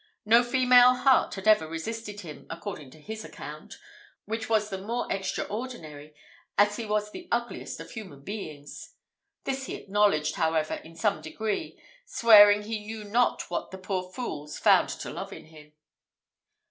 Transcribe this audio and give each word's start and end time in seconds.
No 0.25 0.43
female 0.43 0.95
heart 0.95 1.35
had 1.35 1.47
ever 1.47 1.67
resisted 1.67 2.21
him, 2.21 2.47
according 2.49 2.89
to 2.89 2.99
his 2.99 3.23
account, 3.23 3.75
which 4.25 4.49
was 4.49 4.71
the 4.71 4.79
more 4.79 5.05
extraordinary, 5.13 6.15
as 6.57 6.77
he 6.77 6.87
was 6.87 7.11
the 7.11 7.27
ugliest 7.31 7.79
of 7.79 7.91
human 7.91 8.21
beings. 8.23 8.95
This 9.43 9.67
he 9.67 9.75
acknowledged, 9.75 10.37
however, 10.37 10.73
in 10.73 10.95
some 10.95 11.21
degree, 11.21 11.79
swearing 12.03 12.63
he 12.63 12.83
knew 12.83 13.03
not 13.03 13.47
what 13.51 13.69
the 13.69 13.77
poor 13.77 14.11
fools 14.11 14.57
found 14.57 14.89
to 14.89 15.11
love 15.11 15.31
in 15.31 15.45
him. 15.45 15.71